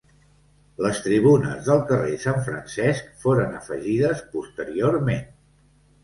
Les 0.83 0.99
tribunes 1.07 1.59
del 1.67 1.83
carrer 1.91 2.15
Sant 2.23 2.39
Francesc 2.47 3.11
foren 3.25 3.53
afegides 3.59 4.23
posteriorment. 4.37 5.29